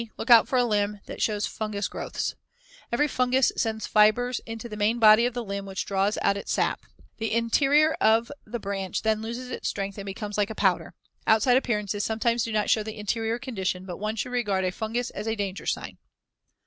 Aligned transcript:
Look 0.17 0.31
out 0.31 0.47
for 0.47 0.57
a 0.57 0.65
limb 0.65 0.99
that 1.05 1.21
shows 1.21 1.45
fungous 1.45 1.87
growths. 1.87 2.33
Every 2.91 3.07
fungus 3.07 3.51
sends 3.55 3.85
fibers 3.85 4.41
into 4.47 4.67
the 4.67 4.75
main 4.75 4.97
body 4.97 5.27
of 5.27 5.35
the 5.35 5.43
limb 5.43 5.67
which 5.67 5.85
draw 5.85 6.09
out 6.23 6.37
its 6.37 6.51
sap. 6.53 6.87
The 7.19 7.31
interior 7.31 7.93
of 8.01 8.31
the 8.43 8.57
branch 8.57 9.03
then 9.03 9.21
loses 9.21 9.51
its 9.51 9.69
strength 9.69 9.99
and 9.99 10.05
becomes 10.07 10.39
like 10.39 10.49
a 10.49 10.55
powder. 10.55 10.95
Outside 11.27 11.55
appearances 11.57 12.03
sometimes 12.03 12.43
do 12.45 12.51
not 12.51 12.67
show 12.71 12.81
the 12.81 12.97
interior 12.97 13.37
condition, 13.37 13.85
but 13.85 13.97
one 13.97 14.15
should 14.15 14.31
regard 14.31 14.65
a 14.65 14.71
fungus 14.71 15.11
as 15.11 15.27
a 15.27 15.35
danger 15.35 15.67
sign. 15.67 15.99